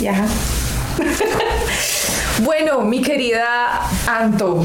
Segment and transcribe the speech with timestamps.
[0.00, 0.26] Ya.
[2.44, 4.64] bueno, mi querida Anto.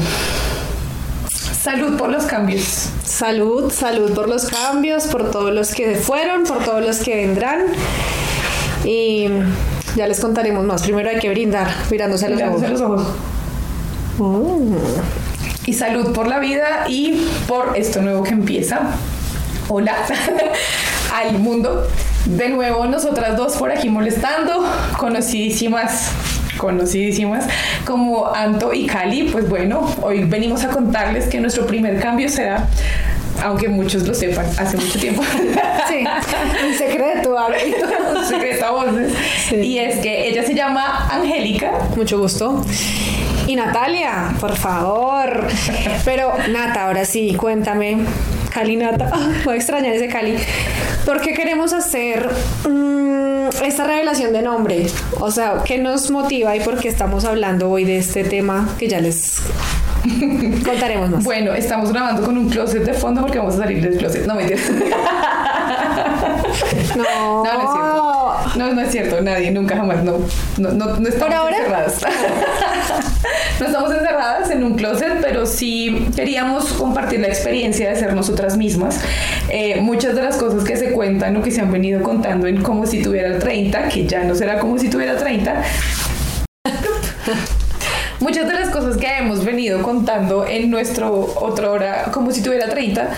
[1.30, 2.90] Salud por los cambios.
[3.04, 7.62] Salud, salud por los cambios, por todos los que fueron, por todos los que vendrán.
[8.84, 9.28] Y
[9.96, 10.82] ya les contaremos más.
[10.82, 13.06] Primero hay que brindar, mirándose a los Mirándose a los ojos.
[15.66, 18.80] Y salud por la vida y por esto nuevo que empieza.
[19.68, 19.96] Hola
[21.14, 21.88] al mundo.
[22.24, 24.64] De nuevo, nosotras dos por aquí molestando,
[24.96, 26.10] conocidísimas,
[26.56, 27.46] conocidísimas
[27.84, 29.24] como Anto y Cali.
[29.24, 32.66] Pues bueno, hoy venimos a contarles que nuestro primer cambio será,
[33.42, 35.22] aunque muchos lo sepan, hace mucho tiempo.
[35.86, 36.02] Sí,
[36.66, 37.86] un secreto, ahorita.
[38.16, 39.12] Un secreto a voces.
[39.50, 39.56] Sí.
[39.56, 41.72] Y es que ella se llama Angélica.
[41.94, 42.64] Mucho gusto.
[43.46, 45.46] Y Natalia, por favor.
[46.06, 47.98] Pero Nata, ahora sí, cuéntame.
[48.54, 50.36] Cali Nata, ah, voy a extrañar ese Cali.
[51.04, 52.30] ¿Por qué queremos hacer
[52.68, 54.86] mm, esta revelación de nombre?
[55.18, 58.86] O sea, ¿qué nos motiva y por qué estamos hablando hoy de este tema que
[58.86, 59.42] ya les
[60.64, 61.24] contaremos más?
[61.24, 64.24] Bueno, estamos grabando con un closet de fondo porque vamos a salir del closet.
[64.24, 64.60] No, mentira.
[66.96, 67.83] no, No, no.
[68.56, 69.20] No, no es cierto.
[69.20, 70.04] Nadie, nunca jamás.
[70.04, 70.18] No,
[70.58, 71.56] no, no, no estamos ¿Por ahora?
[71.56, 72.00] encerradas.
[73.60, 78.56] no estamos encerradas en un closet, pero sí queríamos compartir la experiencia de ser nosotras
[78.56, 79.00] mismas.
[79.48, 82.62] Eh, muchas de las cosas que se cuentan o que se han venido contando en
[82.62, 85.62] como si tuviera 30, que ya no será como si tuviera 30,
[88.20, 92.68] Muchas de las cosas que hemos venido contando en nuestro otro hora, como si tuviera
[92.68, 93.10] 30,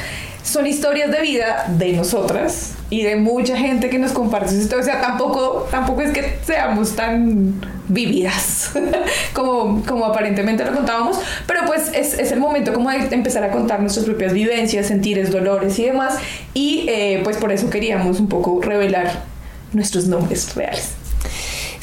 [0.47, 4.87] son historias de vida de nosotras y de mucha gente que nos comparte sus historias.
[4.87, 8.71] O sea, tampoco, tampoco es que seamos tan vividas
[9.33, 13.51] como, como aparentemente lo contábamos, pero pues es, es el momento como de empezar a
[13.51, 16.17] contar nuestras propias vivencias, sentires, dolores y demás.
[16.55, 19.25] Y eh, pues por eso queríamos un poco revelar
[19.73, 21.06] nuestros nombres reales.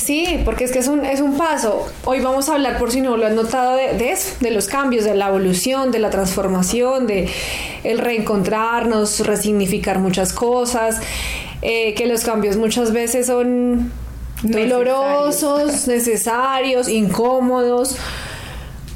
[0.04, 1.88] Sí, porque es que es un, es un paso.
[2.04, 4.68] Hoy vamos a hablar, por si no lo han notado, de, de eso, de los
[4.68, 7.30] cambios, de la evolución, de la transformación, de
[7.86, 11.00] el reencontrarnos, resignificar muchas cosas,
[11.62, 13.94] eh, que los cambios muchas veces son
[14.42, 17.96] dolorosos, necesarios, incómodos,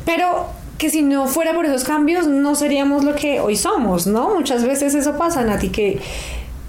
[0.03, 0.47] pero
[0.77, 4.35] que si no fuera por esos cambios no seríamos lo que hoy somos, ¿no?
[4.35, 5.99] Muchas veces eso pasa, Nati, que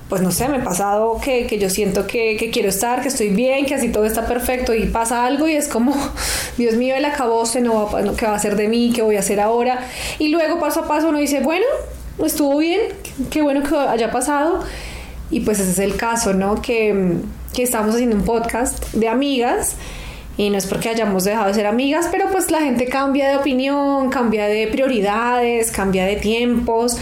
[0.09, 3.09] pues no sé, me ha pasado que, que yo siento que, que, quiero estar, que
[3.09, 5.95] estoy bien, que así todo está perfecto y pasa algo y es como,
[6.57, 8.93] Dios mío, el acabose, no va, no, ¿qué va a hacer de mí?
[8.95, 9.81] ¿Qué voy a hacer ahora?
[10.19, 11.67] Y luego paso a paso uno dice, bueno,
[12.25, 12.81] estuvo bien,
[13.31, 14.65] qué bueno que haya pasado.
[15.31, 16.63] Y pues ese es el caso, ¿no?
[16.63, 17.17] Que,
[17.53, 19.77] que estamos haciendo un podcast de amigas
[20.39, 23.37] y no es porque hayamos dejado de ser amigas, pero pues la gente cambia de
[23.37, 26.97] opinión, cambia de prioridades, cambia de tiempos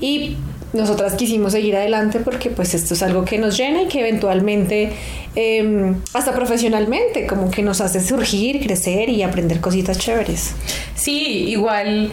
[0.00, 0.36] y
[0.72, 4.92] nosotras quisimos seguir adelante porque pues esto es algo que nos llena y que eventualmente
[5.34, 10.54] eh, hasta profesionalmente como que nos hace surgir, crecer y aprender cositas chéveres.
[10.94, 12.10] Sí, igual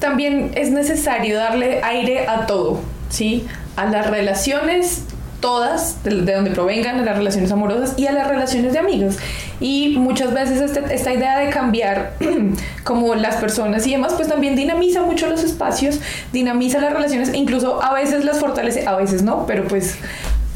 [0.00, 3.44] también es necesario darle aire a todo, ¿sí?
[3.76, 5.02] A las relaciones
[5.40, 9.16] todas, de, de, donde provengan, a las relaciones amorosas y a las relaciones de amigos.
[9.60, 12.14] Y muchas veces este, esta idea de cambiar
[12.84, 16.00] como las personas y demás, pues también dinamiza mucho los espacios,
[16.32, 19.96] dinamiza las relaciones, incluso a veces las fortalece, a veces no, pero pues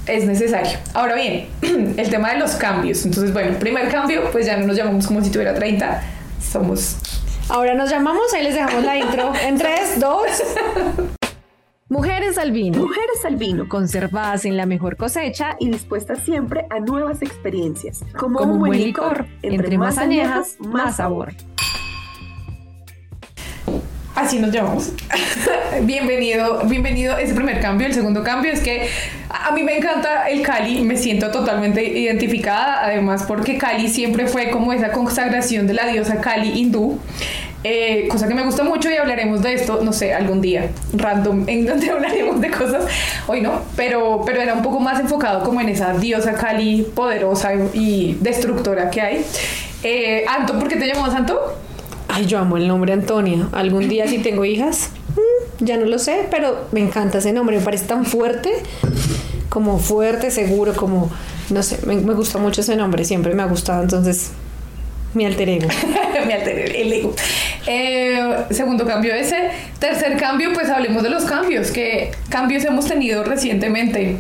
[0.07, 0.79] es necesario.
[0.95, 1.47] Ahora bien,
[1.97, 3.05] el tema de los cambios.
[3.05, 6.03] Entonces, bueno, primer cambio, pues ya no nos llamamos como si tuviera 30,
[6.53, 6.97] somos...
[7.49, 10.23] Ahora nos llamamos, ahí les dejamos la intro en 3, 2...
[11.93, 12.79] Mujeres al vino.
[12.79, 13.69] Mujeres al vino.
[13.69, 18.03] Conservadas en la mejor cosecha y dispuestas siempre a nuevas experiencias.
[18.19, 19.27] Como, Como un buen licor.
[19.43, 21.35] Entre, entre más añejas, más sabor.
[24.15, 24.93] Así nos llamamos.
[25.83, 27.19] bienvenido, bienvenido.
[27.19, 27.87] Ese primer cambio.
[27.87, 28.89] El segundo cambio es que
[29.29, 30.81] a mí me encanta el Cali.
[30.81, 32.87] Me siento totalmente identificada.
[32.87, 36.99] Además, porque Cali siempre fue como esa consagración de la diosa Cali hindú.
[37.65, 41.45] Eh, cosa que me gusta mucho y hablaremos de esto, no sé, algún día random
[41.49, 42.85] en donde hablaremos de cosas,
[43.29, 47.53] hoy no, pero, pero era un poco más enfocado como en esa diosa Cali poderosa
[47.73, 49.25] y destructora que hay.
[49.85, 51.39] Eh, Anto, ¿por qué te llamamos Anto?
[52.09, 53.49] Ay, yo amo el nombre Antonia.
[53.53, 57.59] Algún día si tengo hijas, mmm, ya no lo sé, pero me encanta ese nombre,
[57.59, 58.51] me parece tan fuerte,
[59.49, 61.11] como fuerte, seguro, como,
[61.51, 64.33] no sé, me, me gusta mucho ese nombre, siempre me ha gustado, entonces
[65.15, 65.69] mi alter ego.
[66.31, 67.15] ego, el ego.
[67.67, 69.51] Eh, segundo cambio ese.
[69.79, 71.71] Tercer cambio, pues hablemos de los cambios.
[71.71, 74.17] ¿Qué cambios hemos tenido recientemente?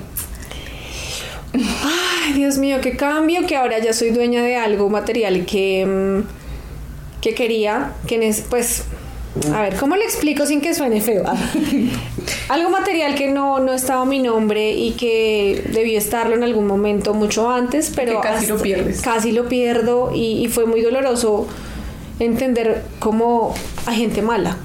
[1.54, 6.22] Ay, Dios mío, qué cambio que ahora ya soy dueña de algo material que,
[7.20, 8.84] que quería, que pues
[9.52, 11.25] A ver, ¿cómo le explico sin que suene feo?
[11.26, 11.37] Ah.
[12.49, 16.66] Algo material que no, no estaba a mi nombre y que debió estarlo en algún
[16.66, 19.00] momento mucho antes, pero Que casi lo pierdes.
[19.00, 21.46] Casi lo pierdo y, y fue muy doloroso
[22.19, 23.55] entender cómo
[23.87, 24.59] hay gente mala.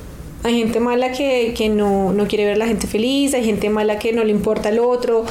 [0.43, 3.69] Hay gente mala que, que no, no quiere ver a la gente feliz, hay gente
[3.69, 5.25] mala que no le importa el otro.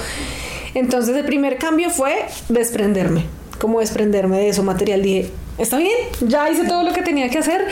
[0.74, 2.14] Entonces el primer cambio fue
[2.48, 3.24] desprenderme,
[3.58, 5.02] como desprenderme de eso material.
[5.02, 7.66] Dije, está bien, ya hice todo lo que tenía que hacer,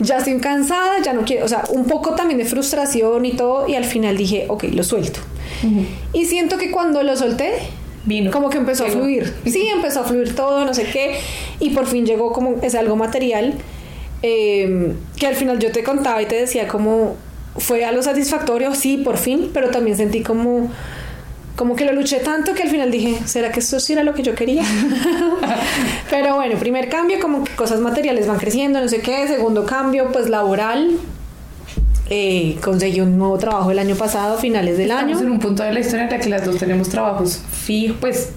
[0.00, 3.68] ya estoy cansada, ya no quiero, o sea, un poco también de frustración y todo,
[3.68, 5.20] y al final dije, ok, lo suelto.
[6.12, 7.52] Y siento que cuando lo solté,
[8.04, 8.30] Vino.
[8.30, 9.34] como que empezó a fluir.
[9.44, 11.18] Sí, empezó a fluir todo, no sé qué,
[11.60, 13.54] y por fin llegó como es algo material,
[14.22, 17.16] eh, que al final yo te contaba y te decía como
[17.56, 20.70] fue algo satisfactorio, sí, por fin, pero también sentí como
[21.58, 24.14] como que lo luché tanto que al final dije, ¿será que esto sí era lo
[24.14, 24.62] que yo quería?
[26.08, 29.26] Pero bueno, primer cambio, como que cosas materiales van creciendo, no sé qué.
[29.26, 30.92] Segundo cambio, pues laboral.
[32.10, 35.26] Eh, conseguí un nuevo trabajo el año pasado, finales del Estamos año.
[35.26, 38.30] en un punto de la historia en la que las dos tenemos trabajos fijos, pues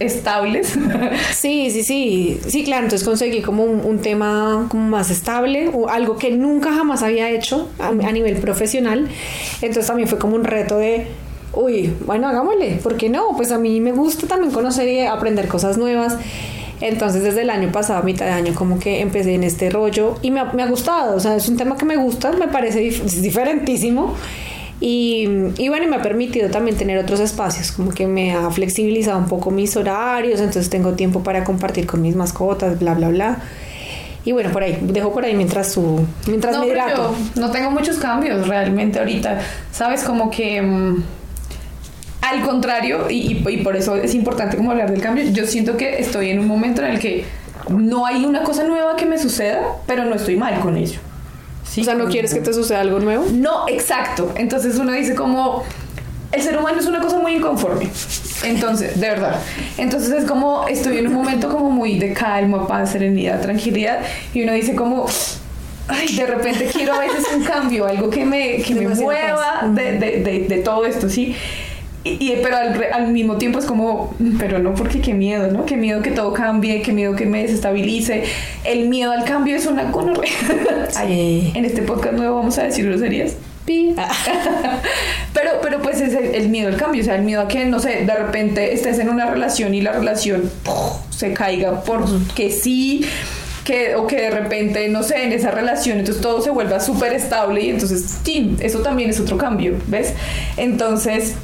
[0.00, 0.74] estables.
[1.32, 2.40] Sí, sí, sí.
[2.46, 7.02] Sí, claro, entonces conseguí como un, tema como más estable, o algo que nunca jamás
[7.02, 9.08] había hecho a, nivel profesional.
[9.62, 11.06] Entonces también fue como un reto de,
[11.52, 13.28] uy, bueno, hagámosle, ¿por qué no?
[13.36, 16.16] Pues a mí me gusta también conocer y aprender cosas nuevas.
[16.80, 20.16] Entonces desde el año pasado, a mitad de año, como que empecé en este rollo
[20.22, 22.48] y me ha, me ha gustado, o sea, es un tema que me gusta, me
[22.48, 24.14] parece dif- diferentísimo.
[24.80, 25.26] Y,
[25.58, 29.26] y bueno, me ha permitido también tener otros espacios, como que me ha flexibilizado un
[29.26, 33.38] poco mis horarios, entonces tengo tiempo para compartir con mis mascotas, bla, bla, bla.
[34.24, 37.14] Y bueno, por ahí, dejo por ahí mientras su, mientras no, me hidrato.
[37.34, 39.40] no tengo muchos cambios realmente ahorita.
[39.72, 41.02] Sabes, como que mm,
[42.20, 45.76] al contrario, y, y- y por eso es importante como hablar del cambio, yo siento
[45.76, 47.24] que estoy en un momento en el que
[47.70, 51.00] no hay una cosa nueva que me suceda, pero no estoy mal con ello.
[51.70, 51.82] ¿Sí?
[51.82, 53.26] O sea, ¿no Como- quieres que te suceda algo nuevo?
[53.32, 54.32] No, exacto.
[54.36, 55.64] Entonces uno dice como
[56.32, 57.88] el ser humano es una cosa muy inconforme.
[58.44, 59.36] Entonces, de verdad.
[59.76, 64.00] Entonces es como estoy en un momento como muy de calma, paz, serenidad, tranquilidad
[64.34, 65.06] y uno dice como
[65.88, 69.92] ay, de repente quiero a veces un cambio, algo que me que me mueva de,
[69.98, 71.34] de- de- de todo esto, ¿sí?
[72.20, 75.64] Y- pero al, al mismo tiempo es como, "Mm, pero no porque qué miedo, ¿no?
[75.66, 78.24] Qué miedo que todo cambie, qué miedo que me desestabilice.
[78.64, 80.30] El miedo al cambio es una gonorrea.
[80.96, 83.34] Ay, en este podcast nuevo vamos a decir groserías.
[83.64, 83.94] Pi.
[85.34, 87.64] Pero, pero pues es el, el miedo al cambio, o sea, el miedo a que,
[87.64, 90.50] no sé, de repente estés en una relación y la relación
[91.10, 93.04] se caiga porque sí,
[93.64, 97.12] que, o que de repente, no sé, en esa relación, entonces todo se vuelva súper
[97.12, 100.14] estable y entonces, sí, eso también es otro cambio, ¿ves?
[100.56, 101.34] Entonces,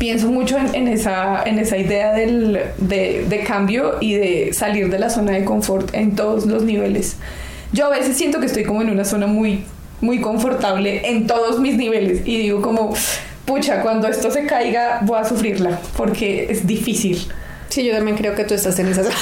[0.00, 4.88] pienso mucho en, en esa, en esa idea del, de, de cambio y de salir
[4.88, 7.16] de la zona de confort en todos los niveles.
[7.74, 9.62] Yo a veces siento que estoy como en una zona muy,
[10.00, 12.94] muy confortable en todos mis niveles y digo como,
[13.44, 17.20] pucha, cuando esto se caiga voy a sufrirla porque es difícil.
[17.68, 19.06] Sí, yo también creo que tú estás en esas.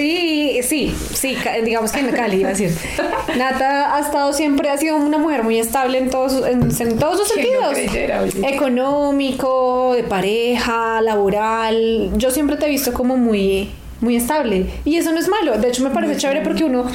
[0.00, 2.72] sí, sí, sí, digamos que en Cali, iba a decir.
[3.36, 7.18] Nata ha estado siempre, ha sido una mujer muy estable en todos, en, en todos
[7.18, 8.34] sus ¿Quién lo sentidos.
[8.50, 12.10] Económico, de pareja, laboral.
[12.16, 13.70] Yo siempre te he visto como muy,
[14.00, 14.66] muy estable.
[14.84, 15.58] Y eso no es malo.
[15.58, 16.86] De hecho, me parece chévere porque uno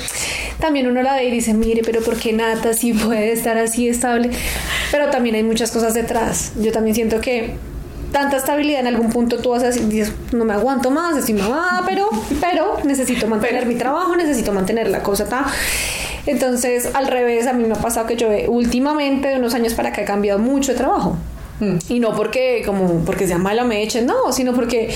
[0.60, 3.88] también uno la ve y dice, mire, pero ¿por qué Nata sí puede estar así
[3.88, 4.32] estable?
[4.92, 6.54] Pero también hay muchas cosas detrás.
[6.60, 7.54] Yo también siento que
[8.12, 11.34] tanta estabilidad en algún punto tú vas a decir, "Dios, no me aguanto más, estoy
[11.36, 12.08] mamá, pero,
[12.42, 15.46] pero necesito mantener mi trabajo, necesito mantener la cosa, ta.
[16.26, 19.90] Entonces, al revés, a mí me ha pasado que yo últimamente, de unos años para
[19.90, 21.18] acá, he cambiado mucho de trabajo.
[21.60, 21.76] Mm.
[21.90, 24.90] Y no porque, como, porque sea mala me echen, no, sino porque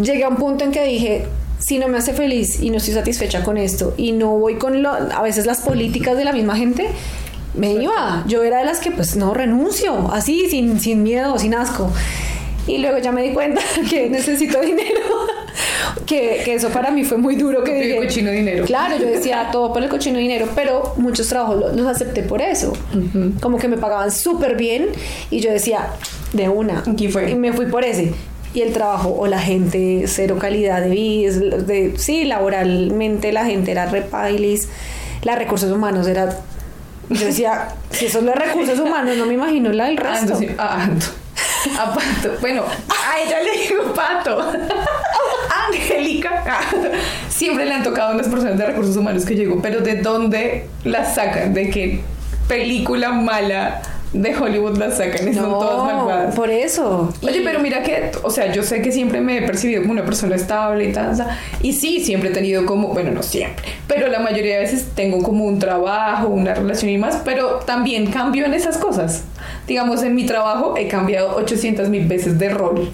[0.00, 1.26] llegué a un punto en que dije,
[1.58, 4.82] si no me hace feliz y no estoy satisfecha con esto y no voy con
[4.82, 6.88] lo- a veces las políticas de la misma gente,
[7.54, 8.24] me iba.
[8.26, 11.90] Yo era de las que pues no renuncio, así, sin, sin miedo, sin asco.
[12.66, 15.00] Y luego ya me di cuenta que necesito dinero.
[16.06, 17.64] que, que eso para mí fue muy duro.
[17.64, 18.64] Que y dije, cochino dinero.
[18.66, 22.42] Claro, yo decía todo por el cochino dinero, pero muchos trabajos lo- los, acepté por
[22.42, 22.72] eso.
[23.40, 24.88] Como que me pagaban súper bien
[25.30, 25.88] y yo decía,
[26.32, 26.84] de una.
[26.86, 27.30] Aquí fue.
[27.30, 28.12] Y me fui por ese.
[28.52, 33.70] Y el trabajo o la gente, cero calidad de vida, de, sí, laboralmente la gente
[33.70, 34.68] era repailis,
[35.22, 36.36] las recursos humanos era...
[37.10, 40.34] Yo decía, si eso es los recursos humanos, no me imagino la del resto.
[40.34, 41.06] Ando, sí, ah, ando.
[41.78, 42.36] A Pato.
[42.40, 44.52] Bueno, a ella le digo Pato.
[45.68, 46.44] Angélica.
[46.46, 46.60] Ah,
[47.28, 51.14] Siempre le han tocado unas personas de recursos humanos que llegó, pero ¿de dónde las
[51.16, 51.52] sacan?
[51.52, 52.00] ¿De qué
[52.48, 56.34] película mala de Hollywood las sacan y son todas malvadas.
[56.34, 57.12] por eso.
[57.22, 60.04] Oye, pero mira que, o sea, yo sé que siempre me he percibido como una
[60.04, 61.16] persona estable y tal,
[61.62, 65.22] y sí, siempre he tenido como, bueno, no siempre, pero la mayoría de veces tengo
[65.22, 69.24] como un trabajo, una relación y más, pero también cambio en esas cosas.
[69.66, 72.90] Digamos, en mi trabajo he cambiado 800 mil veces de rol.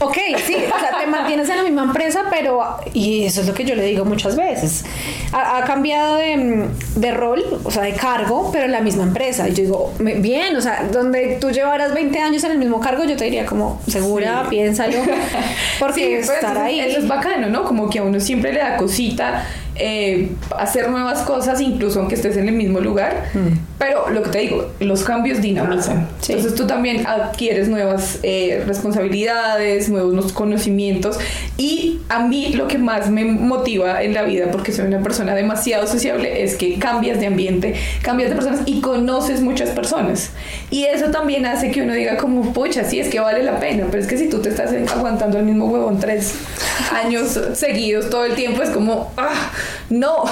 [0.00, 3.54] Ok, sí, o sea, te mantienes en la misma empresa, pero, y eso es lo
[3.54, 4.84] que yo le digo muchas veces,
[5.32, 9.48] ha, ha cambiado de, de, rol, o sea, de cargo, pero en la misma empresa.
[9.48, 13.04] Y yo digo, bien, o sea, donde tú llevaras 20 años en el mismo cargo,
[13.04, 14.50] yo te diría como, segura, sí.
[14.50, 14.98] piénsalo,
[15.78, 16.80] porque sí, estar ahí.
[16.80, 17.64] Eso es bacano, ¿no?
[17.64, 19.44] Como que a uno siempre le da cosita
[19.76, 23.24] eh, hacer nuevas cosas, incluso aunque estés en el mismo lugar.
[23.34, 23.58] Mm.
[23.78, 26.08] Pero lo que te digo, los cambios dinamizan.
[26.20, 26.32] Sí.
[26.32, 31.18] Entonces tú también adquieres nuevas eh, responsabilidades, nuevos conocimientos.
[31.56, 35.34] Y a mí lo que más me motiva en la vida, porque soy una persona
[35.34, 40.30] demasiado sociable, es que cambias de ambiente, cambias de personas y conoces muchas personas.
[40.70, 43.86] Y eso también hace que uno diga como, pucha, sí, es que vale la pena.
[43.90, 46.34] Pero es que si tú te estás aguantando el mismo huevón tres
[46.92, 49.50] años seguidos todo el tiempo, es como, ah,
[49.90, 50.24] no.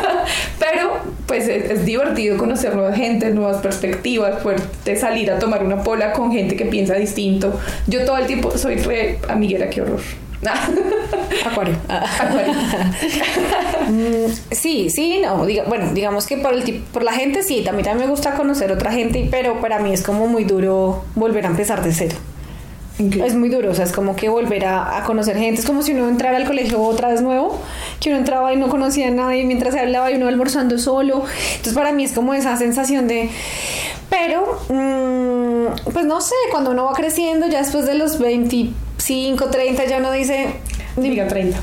[0.58, 4.60] Pero pues es, es, divertido conocer nueva gente, nuevas perspectivas, poder
[4.98, 7.58] salir a tomar una pola con gente que piensa distinto.
[7.86, 10.00] Yo todo el tiempo soy re amiguera, qué horror.
[11.46, 11.76] Acuario.
[11.88, 12.54] Acuario.
[14.50, 15.44] sí, sí, no.
[15.44, 18.72] Diga, bueno, digamos que por, el, por la gente sí, también, también me gusta conocer
[18.72, 22.16] otra gente, pero para mí es como muy duro volver a empezar de cero.
[23.06, 23.22] Okay.
[23.22, 25.82] Es muy duro, o sea, es como que volver a, a, conocer gente, es como
[25.82, 27.58] si uno entrara al colegio otra vez nuevo,
[27.98, 31.24] que uno entraba y no conocía a nadie mientras se hablaba y uno almorzando solo.
[31.50, 33.30] Entonces para mí es como esa sensación de...
[34.10, 39.86] Pero, mmm, pues no sé, cuando uno va creciendo, ya después de los 25, 30,
[39.86, 40.56] ya uno dice...
[40.96, 41.56] Diga 30.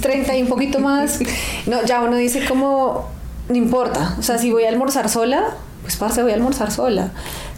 [0.00, 1.20] 30 y un poquito más.
[1.66, 3.08] No, ya uno dice como,
[3.48, 7.10] no importa, o sea, si voy a almorzar sola, pues parce, voy a almorzar sola.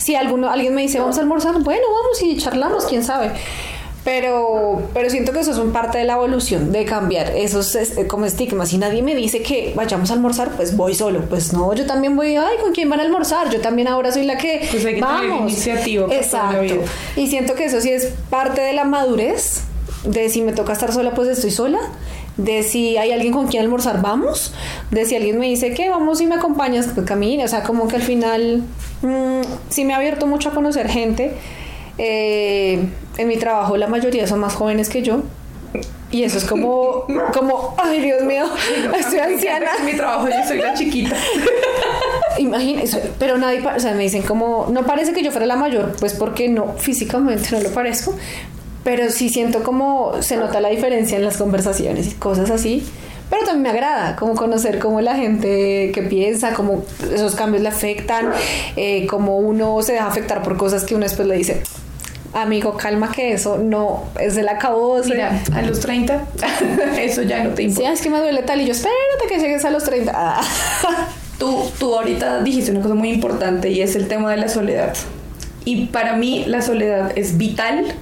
[0.08, 3.30] Si alguno, alguien me dice, vamos a almorzar, bueno, vamos y charlamos, quién sabe.
[4.04, 8.24] Pero, pero siento que eso es un parte de la evolución, de cambiar esos como
[8.24, 8.70] estigmas.
[8.70, 11.20] Si nadie me dice que vayamos a almorzar, pues voy solo.
[11.28, 13.50] Pues no, yo también voy, ay, ¿con quién van a almorzar?
[13.50, 15.52] Yo también ahora soy la que, pues hay que vamos.
[15.52, 16.06] iniciativa.
[16.10, 16.74] Exacto.
[17.14, 19.60] Y siento que eso sí es parte de la madurez,
[20.04, 21.80] de si me toca estar sola, pues estoy sola
[22.38, 24.54] de si hay alguien con quien almorzar, vamos,
[24.90, 27.88] de si alguien me dice que vamos y me acompañas, pues camine, o sea, como
[27.88, 28.62] que al final
[29.02, 31.34] mmm, sí me ha abierto mucho a conocer gente.
[31.98, 35.22] Eh, en mi trabajo la mayoría son más jóvenes que yo.
[36.10, 37.04] Y eso es como,
[37.34, 38.44] como, ay Dios mío,
[38.98, 39.66] estoy anciana.
[39.80, 41.14] En mi trabajo yo soy la chiquita.
[42.38, 45.96] Imagínense, pero nadie, o sea, me dicen como, no parece que yo fuera la mayor,
[45.98, 48.14] pues porque no, físicamente no lo parezco,
[48.84, 52.86] pero sí siento como se nota la diferencia en las conversaciones y cosas así.
[53.30, 57.68] Pero también me agrada como conocer cómo la gente que piensa, cómo esos cambios le
[57.68, 58.30] afectan,
[58.76, 61.62] eh, cómo uno se deja afectar por cosas que uno después le dice,
[62.32, 64.98] amigo, calma que eso no es del acabo.
[65.04, 66.24] Mira, a los 30,
[66.98, 67.90] eso ya no te importa.
[67.90, 70.12] Sí, es que me duele tal y yo, espérate que llegues a los 30.
[70.14, 70.40] Ah.
[71.38, 74.94] tú, tú ahorita dijiste una cosa muy importante y es el tema de la soledad.
[75.66, 77.94] Y para mí la soledad es vital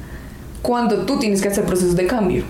[0.66, 2.42] cuando tú tienes que hacer procesos de cambio.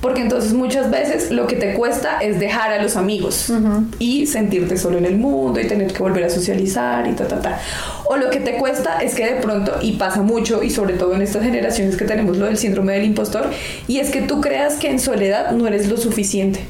[0.00, 3.84] Porque entonces muchas veces lo que te cuesta es dejar a los amigos uh -huh.
[3.98, 7.40] y sentirte solo en el mundo y tener que volver a socializar y ta, ta,
[7.40, 7.60] ta.
[8.06, 11.14] O lo que te cuesta es que de pronto, y pasa mucho, y sobre todo
[11.14, 13.50] en estas generaciones que tenemos lo del síndrome del impostor,
[13.88, 16.60] y es que tú creas que en soledad no eres lo suficiente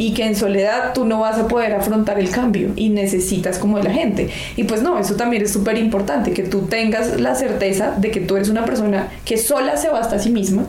[0.00, 3.76] y que en soledad tú no vas a poder afrontar el cambio y necesitas como
[3.76, 4.30] de la gente.
[4.56, 8.20] Y pues no, eso también es súper importante, que tú tengas la certeza de que
[8.20, 10.64] tú eres una persona que sola se basta a sí misma,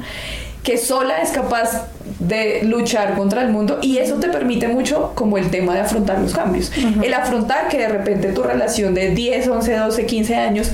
[0.63, 1.87] que sola es capaz
[2.19, 6.19] de luchar contra el mundo y eso te permite mucho como el tema de afrontar
[6.19, 6.69] los cambios.
[6.77, 7.05] Uh -huh.
[7.05, 10.71] El afrontar que de repente tu relación de 10, 11, 12, 15 años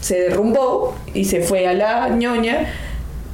[0.00, 2.68] se derrumbó y se fue a la ñoña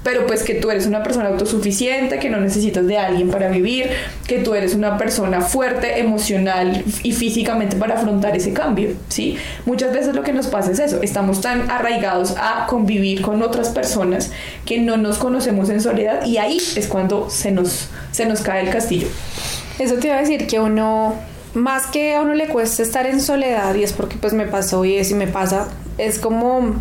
[0.05, 3.89] pero pues que tú eres una persona autosuficiente, que no necesitas de alguien para vivir,
[4.29, 9.37] que tú eres una persona fuerte emocional y físicamente para afrontar ese cambio, ¿sí?
[9.65, 13.71] Muchas veces lo que nos pasa es eso, estamos tan arraigados a convivir con otras
[13.71, 14.31] personas
[14.67, 18.63] que no nos conocemos en soledad y ahí es cuando se nos, se nos cae
[18.63, 19.09] el castillo.
[19.79, 21.15] Eso te iba a decir que uno,
[21.55, 24.85] más que a uno le cuesta estar en soledad, y es porque pues me pasó
[24.85, 26.75] y es y me pasa, es como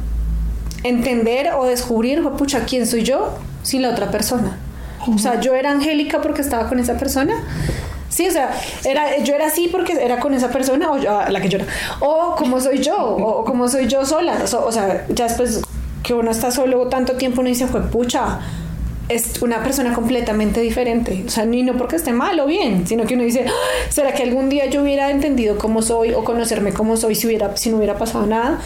[0.84, 4.58] entender o descubrir, pucha, ¿quién soy yo sin la otra persona?
[5.14, 7.36] O sea, yo era angélica porque estaba con esa persona.
[8.10, 8.52] Sí, o sea,
[8.86, 11.66] era, yo era así porque era con esa persona, o yo, la que llora.
[12.00, 14.36] O como soy yo, o como soy yo sola.
[14.54, 15.62] O, o sea, ya después
[16.04, 18.40] que uno está solo tanto tiempo, uno dice, fue pucha,
[19.10, 21.24] es una persona completamente diferente.
[21.26, 23.52] O sea, ni no porque esté mal o bien, sino que uno dice, "Ah,
[23.90, 27.56] ¿será que algún día yo hubiera entendido cómo soy o conocerme cómo soy si, hubiera,
[27.58, 28.60] si no hubiera pasado nada?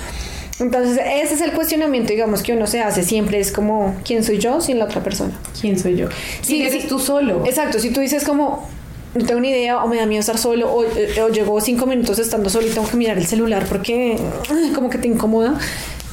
[0.60, 4.40] Entonces, ese es el cuestionamiento, digamos, que uno se hace siempre, es como, ¿quién soy
[4.40, 5.34] yo sin la otra persona?
[5.60, 6.08] ¿Quién soy yo?
[6.42, 6.88] Sí, ¿Quién eres sí.
[6.88, 7.46] tú solo?
[7.46, 8.68] Exacto, si tú dices como,
[9.14, 11.86] no tengo ni idea, o me da miedo estar solo, o, eh, o llevo cinco
[11.86, 14.18] minutos estando solo y tengo que mirar el celular porque
[14.76, 15.60] como que te incomoda,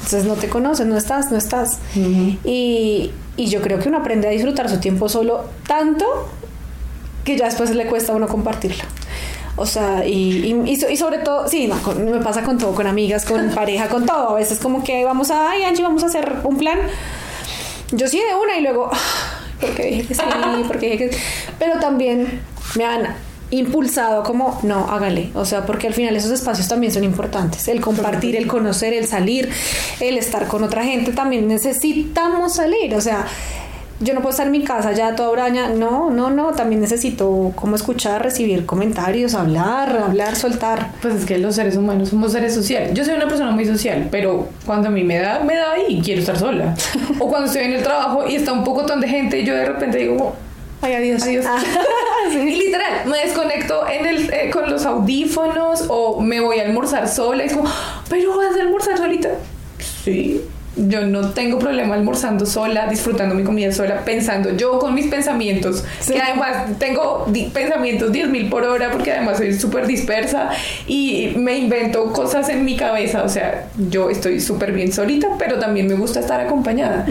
[0.05, 1.79] entonces no te conoces, no estás, no estás.
[1.97, 6.05] y, y yo creo que uno aprende a disfrutar su tiempo solo tanto
[7.25, 8.85] que ya después le cuesta a uno compartirlo.
[9.57, 12.59] O sea, y, y, y so- y sobre todo, sí, no, con- me pasa con
[12.59, 14.31] todo, con amigas, con pareja, con todo.
[14.31, 16.79] A veces como que vamos a, ay, Angie, vamos a hacer un plan.
[17.93, 18.91] Yo sí de una y luego,
[19.61, 20.23] porque dije que sí,
[20.67, 21.17] porque dije que
[21.59, 22.41] Pero también
[22.75, 23.15] me han
[23.51, 25.31] impulsado como, no, hágale.
[25.35, 27.69] O sea, porque al final esos espacios también son importantes.
[27.69, 29.49] El compartir, el conocer, el salir,
[30.01, 32.95] el estar con otra gente, también necesitamos salir.
[32.97, 33.27] O sea,
[34.01, 35.69] yo no puedo estar en mi casa ya toda huraña.
[35.69, 36.53] No, no, no.
[36.53, 40.93] También necesito como escuchar, recibir comentarios, hablar, hablar, soltar.
[41.01, 42.93] Pues es que los seres humanos somos seres sociales.
[42.95, 46.01] Yo soy una persona muy social, pero cuando a mí me da, me da y
[46.01, 46.75] quiero estar sola.
[47.19, 49.65] o cuando estoy en el trabajo y está un poco de gente y yo de
[49.65, 50.35] repente digo,
[50.81, 51.23] Ay, adiós.
[51.23, 51.47] Adiós.
[52.33, 57.09] Y literal, me desconecto en el, eh, con los audífonos o me voy a almorzar
[57.09, 57.45] sola.
[57.45, 57.71] Y es como,
[58.09, 59.31] ¿pero vas a almorzar solita?
[60.05, 60.43] Sí.
[60.77, 65.85] Yo no tengo problema almorzando sola, disfrutando mi comida sola, pensando yo con mis pensamientos,
[66.01, 66.15] Sí.
[66.15, 70.51] que además tengo di- pensamientos 10.000 por hora porque además soy súper dispersa
[70.87, 75.59] y me invento cosas en mi cabeza, o sea, yo estoy súper bien solita, pero
[75.59, 77.07] también me gusta estar acompañada.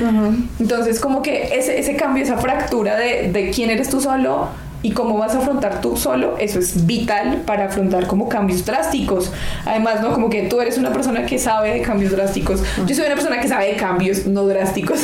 [0.60, 4.50] Entonces, como que ese, ese cambio, esa fractura de, de quién eres tú solo
[4.83, 9.31] y cómo vas a afrontar tú solo, eso es vital para afrontar como cambios drásticos.
[9.65, 10.13] Además, ¿no?
[10.13, 12.61] Como que tú eres una persona que sabe de cambios drásticos.
[12.85, 14.99] Yo soy una persona que sabe de cambios no drásticos.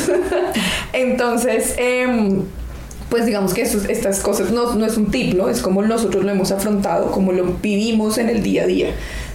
[0.92, 2.42] Entonces, em,
[3.08, 5.48] pues digamos que estas cosas no, no es un tip, ¿no?
[5.48, 8.90] Es como nosotros lo hemos afrontado, como lo vivimos en el día a día,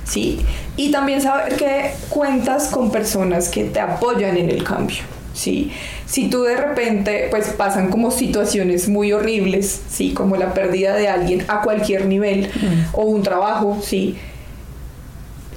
[0.05, 0.39] ¿sí?
[0.77, 5.03] Y también saber que cuentas con personas que te apoyan en el cambio,
[5.35, 5.71] ¿sí?
[6.07, 10.13] Si tú de repente, pues pasan como situaciones muy horribles, ¿sí?
[10.13, 12.49] Como la pérdida de alguien a cualquier nivel
[12.93, 14.15] o un trabajo, ¿sí?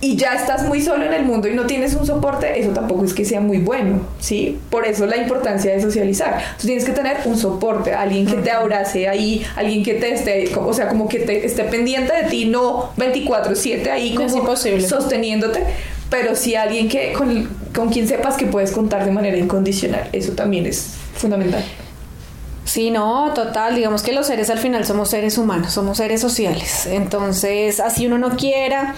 [0.00, 3.04] y ya estás muy solo en el mundo y no tienes un soporte, eso tampoco
[3.04, 4.58] es que sea muy bueno, ¿sí?
[4.70, 6.40] Por eso la importancia de socializar.
[6.60, 10.52] Tú tienes que tener un soporte, alguien que te abrace ahí, alguien que te esté,
[10.56, 15.64] o sea, como que te esté pendiente de ti, no 24/7 ahí como sosteniéndote,
[16.10, 20.08] pero sí alguien que con, con quien sepas que puedes contar de manera incondicional.
[20.12, 21.64] Eso también es fundamental.
[22.64, 23.74] Sí, no, total.
[23.74, 26.86] Digamos que los seres al final somos seres humanos, somos seres sociales.
[26.86, 28.94] Entonces, así uno no quiera.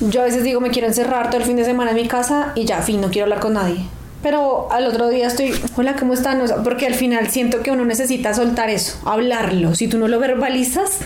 [0.00, 2.52] Yo a veces digo, me quiero encerrar todo el fin de semana en mi casa
[2.54, 3.78] y ya, fin, no quiero hablar con nadie.
[4.22, 6.40] Pero al otro día estoy, hola, ¿cómo están?
[6.40, 9.74] O porque al final siento que uno necesita soltar eso, hablarlo.
[9.74, 10.98] Si tú no lo verbalizas,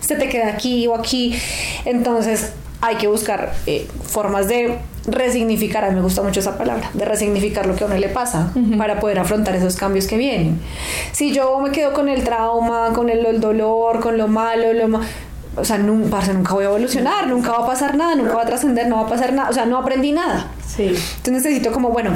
[0.00, 1.34] se te queda aquí o aquí.
[1.84, 6.90] Entonces, hay que buscar eh, formas de resignificar, a mí me gusta mucho esa palabra,
[6.92, 10.60] de resignificar lo que a uno le pasa para poder afrontar esos cambios que vienen.
[11.12, 14.88] Si yo me quedo con el trauma, con el, el dolor, con lo malo, lo
[14.88, 15.06] ma-
[15.56, 18.46] o sea, nunca, nunca voy a evolucionar, nunca va a pasar nada, nunca va a
[18.46, 20.48] trascender, no va a pasar nada, o sea, no aprendí nada.
[20.66, 20.88] Sí.
[20.88, 22.10] Entonces necesito como, bueno,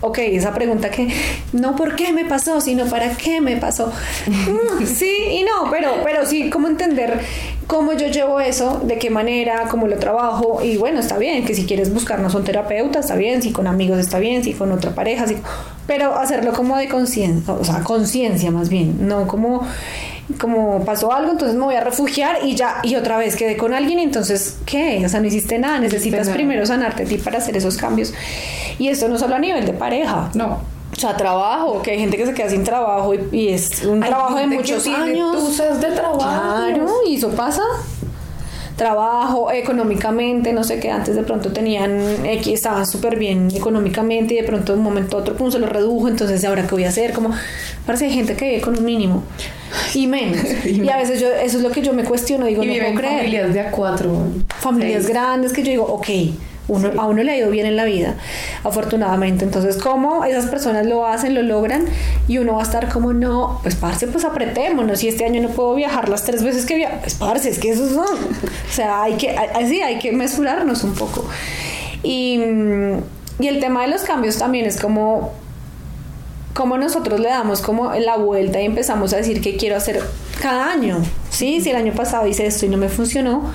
[0.00, 1.08] ok, esa pregunta que
[1.52, 3.92] no por qué me pasó, sino para qué me pasó.
[4.26, 7.20] Mm, sí y no, pero, pero sí, como entender
[7.66, 10.60] cómo yo llevo eso, de qué manera, cómo lo trabajo.
[10.62, 13.98] Y bueno, está bien, que si quieres buscarnos un terapeuta, está bien, si con amigos
[13.98, 15.36] está bien, si con otra pareja, sí,
[15.86, 19.66] pero hacerlo como de conciencia, o sea, conciencia más bien, no como
[20.40, 23.72] como pasó algo, entonces me voy a refugiar y ya, y otra vez quedé con
[23.72, 25.02] alguien, entonces, ¿qué?
[25.04, 28.12] O sea, no hiciste nada, necesitas primero sanarte a ti para hacer esos cambios.
[28.78, 30.30] Y esto no solo a nivel de pareja.
[30.34, 30.60] No.
[30.92, 34.02] O sea, trabajo, que hay gente que se queda sin trabajo y, y es un
[34.02, 35.58] Hay trabajo de muchos años.
[35.58, 36.18] de trabajo.
[36.18, 37.62] Claro, y eso pasa.
[38.76, 44.36] Trabajo, económicamente, no sé qué, antes de pronto tenían X, estaban súper bien económicamente y
[44.36, 46.84] de pronto de un momento a otro pum, se lo redujo, entonces ahora qué voy
[46.84, 47.30] a hacer, como
[47.86, 49.22] parece gente que vive con un mínimo
[49.94, 50.44] y menos.
[50.66, 52.94] y a veces yo, eso es lo que yo me cuestiono, digo, y no puedo
[52.96, 54.26] creer familias de a cuatro.
[54.58, 55.08] familias seis.
[55.08, 56.08] grandes que yo digo, ok,
[56.68, 58.14] uno, a uno le ha ido bien en la vida,
[58.64, 59.44] afortunadamente.
[59.44, 61.84] Entonces, ¿cómo esas personas lo hacen, lo logran?
[62.28, 64.98] Y uno va a estar como, no, pues parce, pues apretémonos.
[64.98, 67.70] Si este año no puedo viajar las tres veces que viajo, pues parce, es que
[67.70, 68.06] esos son.
[68.06, 71.24] O sea, hay que, así, hay que mesurarnos un poco.
[72.02, 72.98] Y, mm,
[73.38, 75.32] y el tema de los cambios también es como
[76.56, 80.02] cómo nosotros le damos como la vuelta y empezamos a decir qué quiero hacer
[80.40, 81.02] cada año.
[81.30, 83.52] Sí, si el año pasado hice esto y no me funcionó,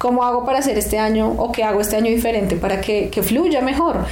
[0.00, 3.22] ¿cómo hago para hacer este año o qué hago este año diferente para que, que
[3.22, 4.06] fluya mejor?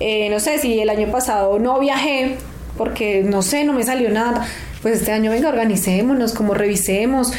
[0.00, 2.36] Eh, no sé, si el año pasado no viajé,
[2.78, 4.46] porque no sé, no me salió nada.
[4.80, 7.32] Pues este año venga, organicémonos, como revisemos.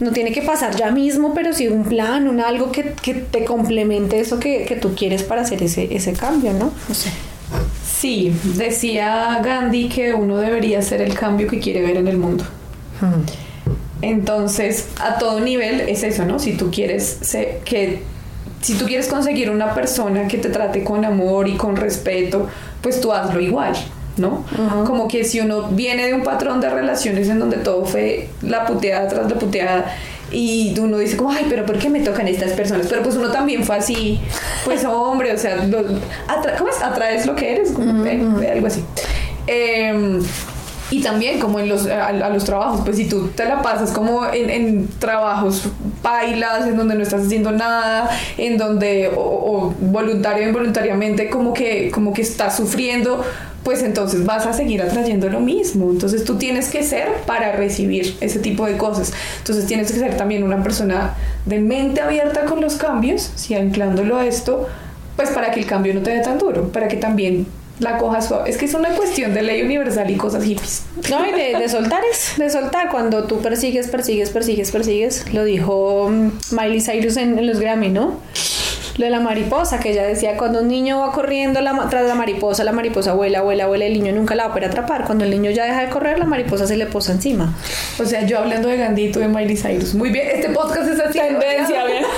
[0.00, 3.44] No tiene que pasar ya mismo, pero sí un plan, un algo que, que te
[3.44, 6.72] complemente eso que, que tú quieres para hacer ese, ese cambio, ¿no?
[6.88, 7.10] No sé.
[7.86, 12.44] Sí, decía Gandhi que uno debería hacer el cambio que quiere ver en el mundo.
[14.02, 16.38] Entonces, a todo nivel es eso, ¿no?
[16.38, 18.02] Si tú quieres se- que
[18.60, 22.48] si tú quieres conseguir una persona que te trate con amor y con respeto,
[22.82, 23.74] pues tú hazlo igual,
[24.16, 24.44] ¿no?
[24.86, 28.66] Como que si uno viene de un patrón de relaciones en donde todo fue la
[28.66, 29.84] puteada tras la puteada
[30.32, 32.86] y uno dice como, ay, pero ¿por qué me tocan estas personas?
[32.88, 34.20] Pero pues uno también fue así,
[34.64, 35.80] pues hombre, o sea, lo-
[36.26, 36.82] atra- ¿cómo es?
[36.82, 38.82] Atraes lo que eres, como, eh, algo así.
[39.46, 40.20] Em,
[40.90, 43.90] y también como en los, a, a los trabajos, pues si tú te la pasas
[43.90, 45.68] como en, en trabajos
[46.02, 51.52] bailas, en donde no estás haciendo nada, en donde o, o voluntario o involuntariamente como
[51.52, 53.24] que, como que estás sufriendo,
[53.64, 55.90] pues entonces vas a seguir atrayendo lo mismo.
[55.90, 59.12] Entonces tú tienes que ser para recibir ese tipo de cosas.
[59.38, 61.14] Entonces tienes que ser también una persona
[61.46, 64.68] de mente abierta con los cambios, si anclándolo a esto,
[65.16, 68.28] pues para que el cambio no te dé tan duro, para que también la cojas
[68.28, 68.48] suave.
[68.48, 70.84] Es que es una cuestión de ley universal y cosas hippies.
[71.10, 72.90] No, y de, de soltar es, de soltar.
[72.90, 75.32] Cuando tú persigues, persigues, persigues, persigues.
[75.32, 78.14] Lo dijo mm, Miley Cyrus en, en los Grammy, ¿no?
[78.96, 82.14] Lo de la mariposa, que ella decía, cuando un niño va corriendo la tras la
[82.14, 85.04] mariposa, la mariposa vuela, vuela, vuela, el niño nunca la va a poder atrapar.
[85.04, 87.54] Cuando el niño ya deja de correr, la mariposa se le posa encima.
[87.98, 89.94] O sea, yo hablando de tú de Miley Cyrus.
[89.94, 91.18] Muy bien, este podcast es así.
[91.18, 92.04] Tendencia, bien.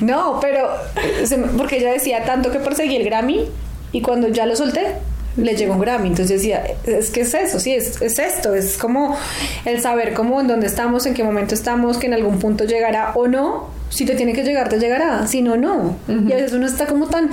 [0.00, 3.48] No, pero eh, porque ella decía tanto que perseguí el Grammy
[3.92, 4.96] y cuando ya lo solté
[5.42, 6.08] le llegó un Grammy.
[6.08, 9.16] Entonces decía, es que es eso, sí, es, es esto, es como
[9.64, 13.12] el saber cómo en dónde estamos, en qué momento estamos, que en algún punto llegará
[13.14, 13.78] o no.
[13.90, 15.26] Si te tiene que llegar, te llegará.
[15.26, 15.96] Si no, no.
[16.08, 17.30] Y a veces uno está como tan,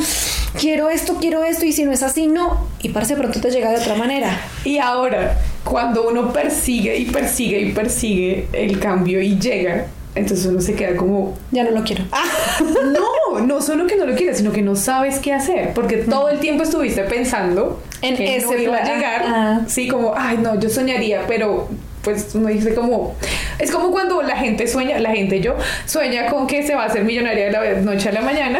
[0.57, 2.67] quiero esto, quiero esto, y si no es así, no.
[2.81, 4.39] Y parece pronto te llega de otra manera.
[4.63, 10.61] Y ahora, cuando uno persigue y persigue y persigue el cambio y llega, entonces uno
[10.61, 12.05] se queda como, Ya no lo quiero.
[13.33, 16.29] no, no solo que no lo quieres, sino que no sabes qué hacer, porque todo
[16.29, 19.61] el tiempo estuviste pensando En que ese no iba a llegar, Ah.
[19.67, 21.67] sí, como, ay, no, yo soñaría, pero
[22.01, 23.15] pues uno dice como,
[23.57, 25.55] es como cuando la gente sueña, la gente yo,
[25.87, 28.59] sueña con que se va a hacer millonaria de la noche a la mañana,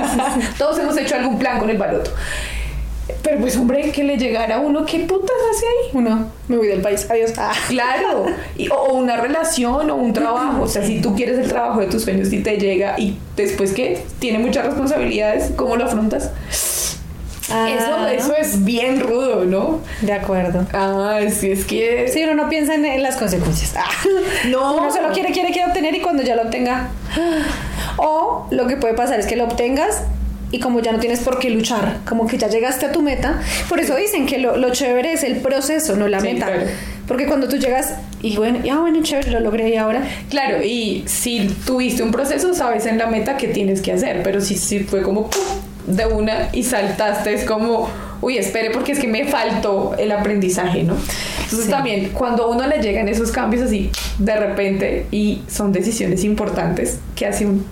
[0.58, 2.12] todos hemos hecho algún plan con el baloto.
[3.22, 5.90] Pero pues hombre, que le llegara a uno, ¿qué putas hace ahí?
[5.92, 7.06] Uno, me voy del país.
[7.08, 7.32] Adiós.
[7.38, 7.52] Ah.
[7.68, 11.80] Claro, y- o una relación o un trabajo, o sea, si tú quieres el trabajo
[11.80, 16.30] de tus sueños y te llega y después que tiene muchas responsabilidades, ¿cómo lo afrontas?
[17.48, 17.68] Ah.
[17.70, 19.78] Eso, eso es bien rudo, ¿no?
[20.00, 20.66] De acuerdo.
[20.72, 22.08] Ah, sí, es que...
[22.12, 23.74] Sí, uno no piensa en, en las consecuencias.
[23.76, 23.84] Ah.
[24.48, 24.74] No.
[24.78, 26.88] Uno solo quiere, quiere, quiere obtener y cuando ya lo obtenga.
[27.98, 30.02] O lo que puede pasar es que lo obtengas
[30.52, 33.40] y como ya no tienes por qué luchar, como que ya llegaste a tu meta.
[33.68, 36.46] Por eso dicen que lo, lo chévere es el proceso, no la Sí, meta.
[36.46, 36.62] claro.
[37.08, 40.02] Porque cuando tú llegas y bueno, ya bueno, chévere, lo logré y ahora.
[40.30, 44.40] Claro, y si tuviste un proceso, sabes en la meta qué tienes que hacer, pero
[44.40, 45.42] si, si fue como ¡pum!
[45.86, 47.88] de una y saltaste, es como,
[48.20, 50.94] uy, espere, porque es que me faltó el aprendizaje, ¿no?
[51.44, 51.70] Entonces Sí.
[51.70, 56.98] también, cuando a uno le llegan esos cambios así de repente y son decisiones importantes,
[57.14, 57.64] ¿qué hace un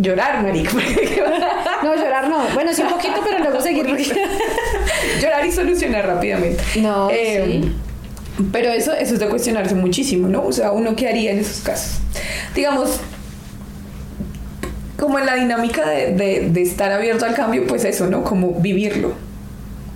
[0.00, 0.76] llorar, marico?
[1.82, 2.44] No, llorar no.
[2.52, 3.86] Bueno, sí un poquito, pero luego seguir.
[5.22, 6.62] llorar y solucionar rápidamente.
[6.80, 7.72] No, Eh, sí.
[8.52, 10.44] Pero eso, eso es de cuestionarse muchísimo, ¿no?
[10.44, 11.98] O sea, uno qué haría en esos casos.
[12.54, 13.00] Digamos,
[14.98, 18.22] como en la dinámica de, de- de estar abierto al cambio, pues eso, ¿no?
[18.22, 19.14] Como vivirlo.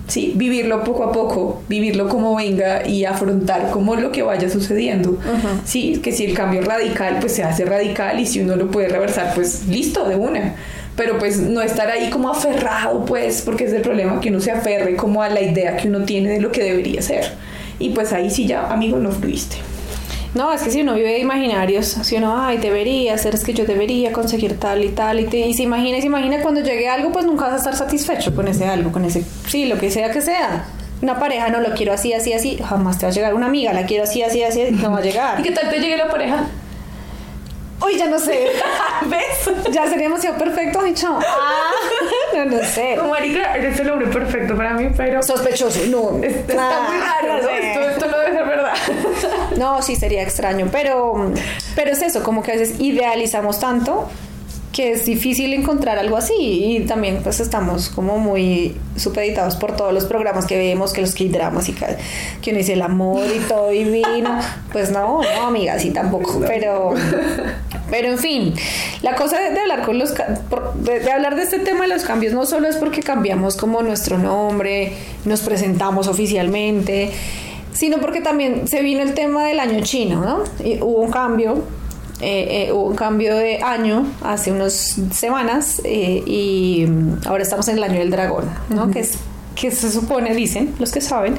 [0.07, 5.17] Sí, vivirlo poco a poco, vivirlo como venga y afrontar como lo que vaya sucediendo.
[5.65, 8.69] Sí, que si el cambio es radical, pues se hace radical y si uno lo
[8.69, 10.55] puede reversar, pues listo, de una.
[10.95, 14.51] Pero pues no estar ahí como aferrado, pues, porque es el problema que uno se
[14.51, 17.33] aferre como a la idea que uno tiene de lo que debería ser.
[17.79, 19.57] Y pues ahí sí ya, amigo, no fluiste.
[20.35, 23.53] No, es que si uno vive de imaginarios, si uno, ay, debería hacer, es que
[23.53, 26.59] yo debería conseguir tal y tal, y, te- y se imagina, y se imagina cuando
[26.61, 29.77] llegue algo, pues nunca vas a estar satisfecho con ese algo, con ese, sí, lo
[29.77, 30.65] que sea que sea.
[31.01, 33.33] Una pareja, no lo quiero así, así, así, jamás te va a llegar.
[33.33, 35.39] Una amiga, la quiero así, así, así, no va a llegar.
[35.39, 36.45] ¿Y qué tal te llegue la pareja?
[37.85, 38.47] Uy, ya no sé.
[39.05, 39.71] ¿Ves?
[39.71, 41.19] Ya sería demasiado perfecto, ay, chao.
[41.19, 41.71] Ah,
[42.35, 42.95] no, no sé.
[42.97, 45.21] Como marica, eres el hombre perfecto para mí, pero...
[45.21, 46.21] Sospechoso, no.
[46.23, 47.47] Está está muy raro, ¿no?
[47.47, 47.67] sé.
[47.71, 48.73] Esto, esto no debe ser verdad.
[49.57, 51.31] No, sí sería extraño, pero,
[51.75, 54.09] pero es eso, como que a veces idealizamos tanto
[54.73, 59.93] que es difícil encontrar algo así y también pues estamos como muy supeditados por todos
[59.93, 61.85] los programas que vemos, que los K-dramas y que,
[62.41, 64.37] que uno dice el amor y todo divino,
[64.73, 66.93] pues no, no amiga, sí tampoco, pero,
[67.89, 68.53] Pero en fin,
[69.01, 72.03] la cosa de, de hablar con los de, de hablar de este tema de los
[72.03, 77.11] cambios no solo es porque cambiamos como nuestro nombre, nos presentamos oficialmente,
[77.75, 80.43] sino porque también se vino el tema del año chino, ¿no?
[80.65, 81.63] Y hubo un cambio,
[82.21, 87.67] eh, eh, hubo un cambio de año hace unas semanas eh, y mm, ahora estamos
[87.67, 88.89] en el año del dragón, ¿no?
[88.89, 89.17] Que es
[89.55, 91.37] que se supone, dicen los que saben,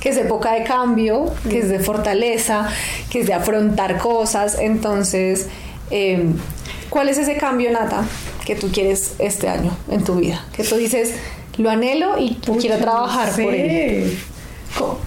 [0.00, 2.68] que es época de cambio, que es de fortaleza,
[3.10, 4.56] que es de afrontar cosas.
[4.60, 5.48] Entonces,
[5.90, 6.26] eh,
[6.90, 8.04] ¿cuál es ese cambio, Nata,
[8.44, 10.44] que tú quieres este año en tu vida?
[10.52, 11.14] Que tú dices,
[11.58, 14.16] lo anhelo y quiero trabajar por él.
[14.78, 15.00] Co-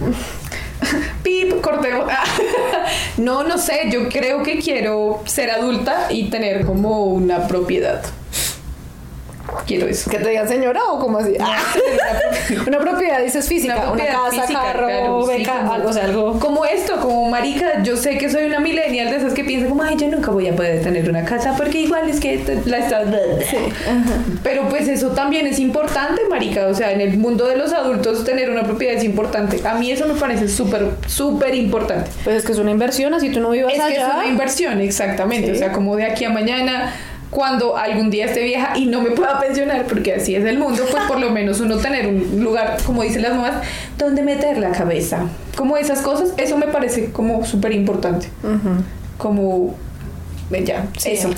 [1.24, 2.06] Pip, cortemos.
[3.16, 8.02] No, no sé, yo creo que quiero ser adulta y tener como una propiedad.
[9.66, 10.10] Quiero eso.
[10.10, 11.34] Que te digan señora o como así.
[11.40, 11.56] Ah,
[12.66, 15.92] una propiedad, dices física, una, propiedad casa, física, carro, claro, sí, beca, como- algo, o
[15.92, 16.38] sea, algo.
[16.38, 19.82] Como esto, como marica, yo sé que soy una millennial de esas que piensa como,
[19.82, 23.06] ay, yo nunca voy a poder tener una casa porque igual es que la estás...
[24.42, 28.24] Pero pues eso también es importante, marica, o sea, en el mundo de los adultos
[28.24, 29.60] tener una propiedad es importante.
[29.66, 32.10] A mí eso me parece súper, súper importante.
[32.24, 34.80] Pues es que es una inversión, así tú no vivas Es que es una inversión,
[34.80, 35.48] exactamente.
[35.48, 35.52] Sí.
[35.54, 36.92] O sea, como de aquí a mañana,
[37.30, 40.82] cuando algún día esté vieja y no me pueda pensionar, porque así es el mundo,
[40.90, 43.54] pues por lo menos uno tener un lugar, como dicen las mamás,
[43.98, 45.26] donde meter la cabeza.
[45.56, 48.28] Como esas cosas, eso me parece como súper importante.
[49.18, 49.74] Como,
[50.50, 51.10] eh, ya, Sí.
[51.12, 51.30] eso.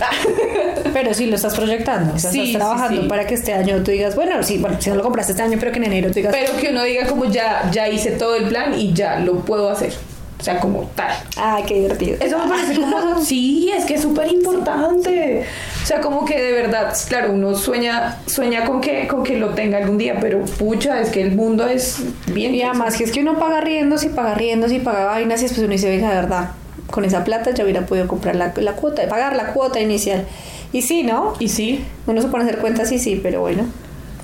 [0.92, 3.08] Pero sí lo estás proyectando, o sea, Sí, sí, estás trabajando sí.
[3.08, 5.56] para que este año tú digas, bueno, sí, bueno, si no lo compraste este año,
[5.60, 8.34] pero que en enero tú digas, Pero que uno diga como ya, ya hice todo
[8.36, 9.92] el plan y ya lo puedo hacer.
[10.38, 11.12] O sea, como tal.
[11.36, 12.18] ay, qué divertido.
[12.20, 15.44] Eso me parece como, sí, es que es súper importante.
[15.82, 19.50] O sea, como que de verdad, claro, uno sueña, sueña con que, con que lo
[19.50, 22.00] tenga algún día, pero pucha, es que el mundo es
[22.32, 22.54] bien.
[22.54, 25.44] Y además que es que uno paga riendos y paga riendos y paga vainas y
[25.44, 26.50] después uno dice, venga, de verdad,
[26.90, 30.26] con esa plata ya hubiera podido comprar la, la cuota, pagar la cuota inicial.
[30.72, 31.32] Y sí, ¿no?
[31.38, 33.64] Y sí, Uno se pone a hacer cuentas y sí, pero bueno.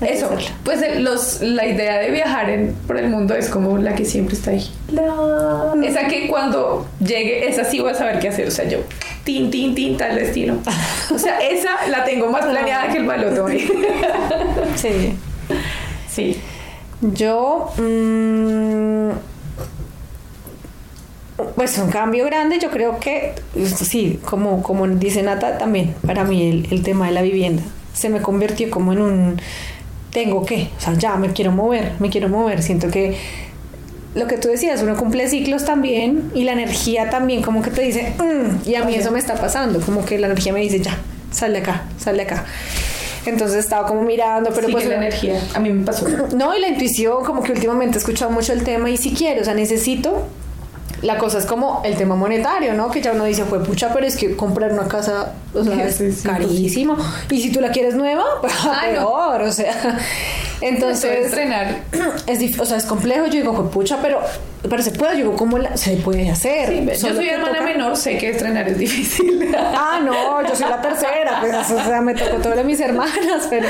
[0.03, 0.29] Eso.
[0.63, 4.05] Pues eh, los, la idea de viajar en, por el mundo es como la que
[4.05, 4.69] siempre está ahí.
[5.83, 8.47] Esa que cuando llegue, esa sí voy a saber qué hacer.
[8.47, 8.79] O sea, yo,
[9.23, 10.57] tin, tin, tin, tal destino.
[11.13, 13.49] O sea, esa la tengo más planeada que el baloto.
[13.49, 13.67] ¿eh?
[14.75, 15.13] Sí.
[16.09, 16.37] Sí.
[17.01, 19.09] Yo, mm,
[21.55, 23.33] pues un cambio grande, yo creo que,
[23.65, 27.61] sí, como, como dice Nata, también para mí el, el tema de la vivienda
[27.93, 29.41] se me convirtió como en un,
[30.13, 33.17] tengo que, o sea, ya me quiero mover, me quiero mover, siento que
[34.15, 37.81] lo que tú decías, uno cumple ciclos también y la energía también como que te
[37.81, 40.79] dice, "Mm", y a mí eso me está pasando, como que la energía me dice,
[40.79, 40.97] ya,
[41.31, 42.45] sal de acá, sal de acá.
[43.25, 45.39] Entonces estaba como mirando, pero Sigue pues la energía.
[45.55, 46.05] A mí me pasó.
[46.35, 49.41] no, y la intuición, como que últimamente he escuchado mucho el tema y si quiero,
[49.41, 50.27] o sea, necesito.
[51.03, 52.89] La cosa es como el tema monetario, ¿no?
[52.89, 56.21] Que ya uno dice, fue pucha, pero es que comprar una casa, o sea, es
[56.23, 56.95] carísimo.
[57.29, 58.71] Y si tú la quieres nueva, pues no.
[58.81, 59.99] peor, o sea.
[60.61, 61.75] Entonces, estrenar.
[62.27, 63.25] es, o sea, es complejo.
[63.25, 64.21] Yo digo, fue pucha, pero,
[64.69, 65.11] pero se puede.
[65.17, 66.69] Yo digo, ¿cómo la- se puede hacer?
[66.95, 69.53] Sí, yo soy hermana toca- menor, sé que estrenar es difícil.
[69.57, 73.47] Ah, no, yo soy la tercera, pues, o sea, me tocó todo de mis hermanas,
[73.49, 73.67] pero,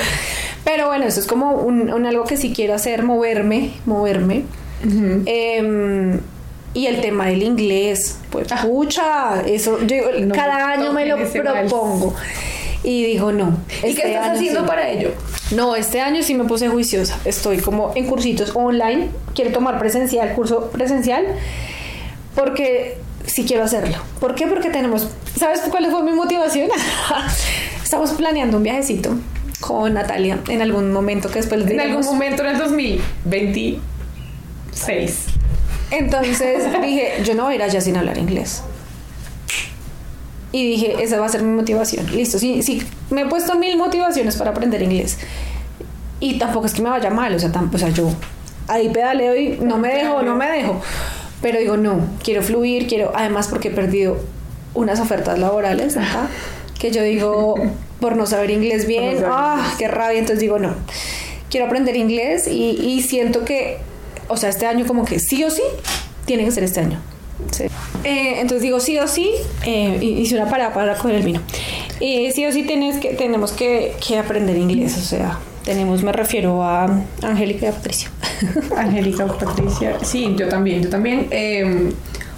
[0.63, 4.43] pero bueno, eso es como un, un algo que sí quiero hacer, moverme, moverme.
[5.25, 6.19] Em,
[6.73, 8.62] y el tema del inglés, pues, Ah.
[8.63, 12.15] pucha, eso, yo No cada año me lo propongo.
[12.83, 13.57] Y digo, no.
[13.83, 14.65] ¿Y este qué estás año haciendo sí.
[14.67, 15.12] para ello?
[15.51, 17.17] No, este año sí me puse juiciosa.
[17.23, 19.07] Estoy como en cursitos online.
[19.36, 21.25] Quiero tomar presencial, curso presencial,
[22.36, 23.95] porque sí quiero hacerlo.
[24.19, 24.47] ¿Por qué?
[24.47, 25.07] Porque tenemos.
[25.38, 26.69] ¿Sabes cuál fue mi motivación?
[27.83, 29.15] Estamos planeando un viajecito
[29.62, 35.17] con Natalia en algún momento que después En algún momento en el 2026.
[35.93, 38.63] Entonces dije, yo no voy a ir allá sin hablar inglés.
[40.51, 42.06] Y dije, esa va a ser mi motivación.
[42.15, 45.17] Listo, sí, sí, me he puesto mil motivaciones para aprender inglés.
[46.19, 48.10] Y tampoco es que me vaya mal, o sea, tam- o sea yo
[48.67, 50.79] ahí pedaleo y no me dejo, no me dejo.
[51.41, 54.17] Pero digo, no, quiero fluir, quiero, además porque he perdido
[54.73, 56.27] unas ofertas laborales acá,
[56.79, 57.56] que yo digo,
[57.99, 60.75] por no saber inglés bien, ah, qué rabia, entonces digo, no,
[61.49, 63.79] quiero aprender inglés y, y siento que,
[64.27, 65.62] o sea, este año como que sí o sí,
[66.25, 66.99] tiene que ser este año.
[67.51, 67.63] Sí.
[68.03, 69.31] Eh, entonces digo sí o sí,
[69.65, 71.41] eh, hice una parada para coger el vino.
[71.99, 76.12] Eh, sí o sí tienes que, tenemos que, que aprender inglés, o sea, tenemos, me
[76.12, 76.86] refiero a
[77.21, 78.09] Angélica y a Patricia.
[78.77, 79.97] Angélica, Patricia.
[80.03, 81.27] Sí, yo también, yo también.
[81.31, 81.91] Eh,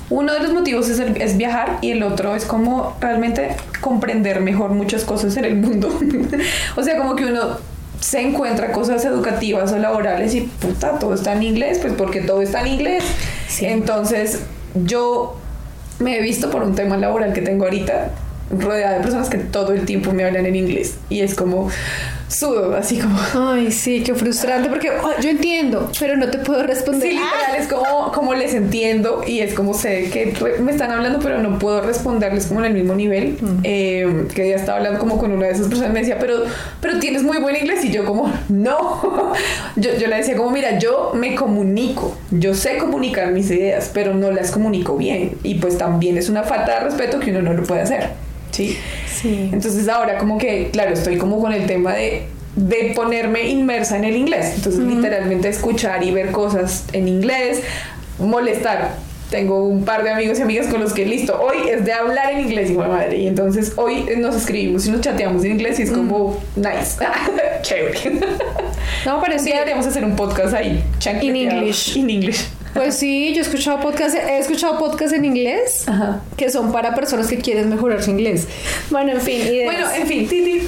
[0.10, 4.39] uno de los motivos es, el- es viajar y el otro es como realmente comprender
[4.39, 5.89] mejor muchas cosas en el mundo.
[6.76, 7.58] o sea, como que uno
[8.06, 12.44] se encuentra cosas educativas o laborales y puta, todo está en inglés, pues porque todo
[12.44, 13.04] está en inglés.
[13.48, 13.65] Sí.
[13.65, 14.41] Entonces,
[14.76, 15.36] yo
[15.98, 18.12] me he visto por un tema laboral que tengo ahorita
[18.52, 21.68] rodeada de personas que todo el tiempo me hablan en inglés y es como
[22.28, 23.18] sudo, así como...
[23.52, 27.10] Ay, sí, qué frustrante porque oh, yo entiendo, pero no te puedo responder.
[27.10, 30.92] Sí, literal, es como, como les entiendo y es como sé que re- me están
[30.92, 33.38] hablando, pero no puedo responderles como en el mismo nivel.
[33.64, 36.44] Eh, que ya estaba hablando como con una de esas personas, me decía, pero,
[36.82, 39.34] pero tienes muy buen inglés y yo como, no.
[39.76, 44.14] yo, yo le decía como, mira, yo me comunico, yo sé comunicar mis ideas, pero
[44.14, 45.38] no las comunico bien.
[45.44, 48.25] Y pues también es una falta de respeto que uno no lo puede hacer.
[48.56, 48.78] Sí.
[49.13, 49.50] Sí.
[49.52, 52.24] Entonces ahora como que, claro, estoy como con el tema de,
[52.56, 54.54] de ponerme inmersa en el inglés.
[54.56, 57.62] Entonces literalmente escuchar y ver cosas en inglés,
[58.20, 59.04] molestar.
[59.30, 62.32] Tengo un par de amigos y amigas con los que listo, hoy es de hablar
[62.32, 63.18] en inglés, hijo de madre.
[63.18, 67.04] Y entonces hoy nos escribimos y nos chateamos en inglés y es como nice,
[67.62, 68.20] chévere.
[69.06, 70.82] No, pero Sí, deberíamos hacer un podcast ahí.
[71.22, 71.98] In English.
[71.98, 72.46] In English.
[72.76, 76.20] Pues sí, yo he escuchado podcast, he escuchado podcast en inglés Ajá.
[76.36, 78.50] que son para personas que quieren mejorar su inglés.
[78.90, 79.42] Bueno, en fin.
[79.64, 80.68] Bueno, en fin, Titi.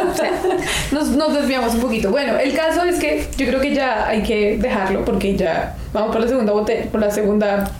[0.92, 2.10] nos, nos desviamos un poquito.
[2.10, 6.12] Bueno, el caso es que yo creo que ya hay que dejarlo porque ya vamos
[6.12, 7.70] por la segunda botella, por la segunda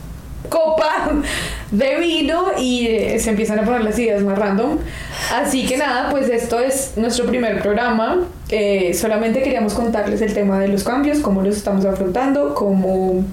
[0.47, 1.11] copa
[1.71, 4.77] de vino y eh, se empiezan a poner las ideas más random.
[5.33, 8.27] Así que nada, pues esto es nuestro primer programa.
[8.49, 13.23] Eh, solamente queríamos contarles el tema de los cambios, cómo los estamos afrontando, cómo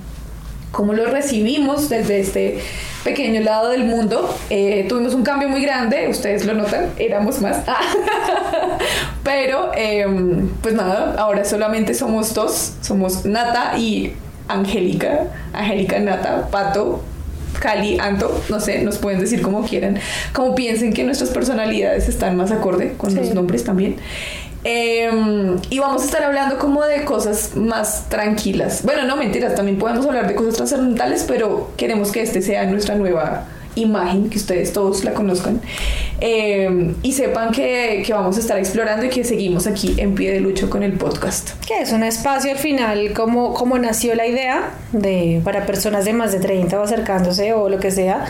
[0.76, 2.58] cómo lo recibimos desde este
[3.02, 4.28] pequeño lado del mundo.
[4.50, 7.62] Eh, tuvimos un cambio muy grande, ustedes lo notan, éramos más.
[9.24, 14.12] Pero, em, pues nada, ahora solamente somos dos, somos Nata y
[14.48, 17.02] Angélica, Angélica, Nata, Pato.
[17.58, 19.98] Cali, Anto, no sé, nos pueden decir como quieran,
[20.34, 23.16] como piensen que nuestras personalidades están más acorde con Sí.
[23.16, 23.96] los nombres también.
[24.68, 28.82] Em, y vamos a estar hablando como de cosas más tranquilas.
[28.82, 32.96] Bueno, no mentiras, también podemos hablar de cosas trascendentales, pero queremos que este sea nuestra
[32.96, 35.60] nueva imagen, que ustedes todos la conozcan
[36.18, 40.32] Em, y sepan que, que vamos a estar explorando y que seguimos aquí en pie
[40.32, 41.50] de lucha con el podcast.
[41.66, 46.14] que es un espacio al final como, como nació la idea de para personas de
[46.14, 48.24] más de 30 o acercándose o lo que sea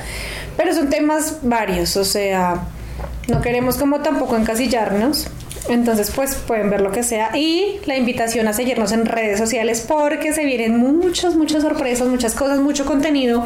[0.57, 2.65] pero son temas varios o sea
[3.29, 5.29] no queremos como tampoco encasillarnos
[5.69, 9.85] entonces pues pueden ver lo que sea y la invitación a seguirnos en redes sociales
[9.87, 13.45] porque se vienen muchas muchas sorpresas muchas cosas mucho contenido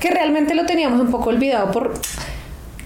[0.00, 1.94] que realmente lo teníamos un poco olvidado por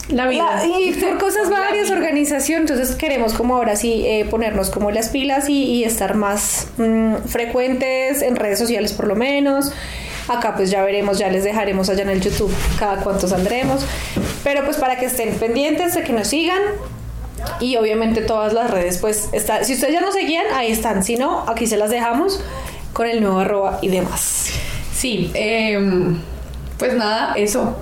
[0.09, 0.45] La vida.
[0.67, 5.09] la- y por cosas varias, organización, entonces queremos como ahora sí eh, ponernos como las
[5.09, 9.73] pilas y, y estar más mm, frecuentes en redes sociales por lo menos.
[10.29, 13.85] Acá pues ya veremos, ya les dejaremos allá en el YouTube cada cuánto saldremos.
[14.45, 16.59] Pero pues para que estén pendientes de que nos sigan.
[17.61, 21.03] Y obviamente todas las redes pues está, si ustedes ya nos seguían, ahí están.
[21.05, 22.41] Si no, aquí se las dejamos
[22.93, 24.49] con el nuevo arroba y demás.
[24.95, 26.19] Sí, em,
[26.79, 27.77] pues nada, eso.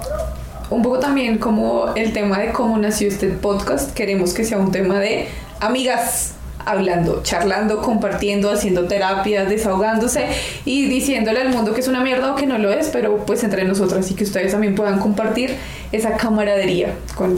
[0.71, 3.93] Un poco también como el tema de cómo nació este podcast.
[3.95, 5.29] Queremos que sea un tema de
[5.61, 6.35] amigas
[6.67, 10.27] hablando, charlando, compartiendo, haciendo terapias, desahogándose
[10.65, 13.45] y diciéndole al mundo que es una mierda o que no lo es, pero pues
[13.45, 15.55] entre nosotras y que ustedes también puedan compartir
[15.93, 17.37] esa camaradería con,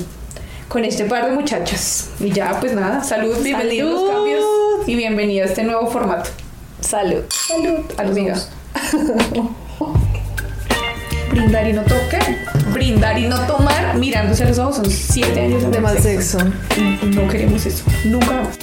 [0.68, 2.10] con este par de muchachas.
[2.20, 4.14] Y ya, pues nada, salud, bienvenidos a los Salud.
[4.14, 4.44] cambios
[4.88, 6.30] y bienvenida a este nuevo formato.
[6.80, 7.22] Salud.
[7.30, 7.80] Salud.
[7.96, 8.50] A los amigas.
[11.30, 12.24] Brindar y no tocar.
[12.72, 16.38] Brindar y no tomar mirándose a los ojos son siete años De mal sexo.
[17.14, 17.84] No queremos eso.
[18.04, 18.58] Nunca más.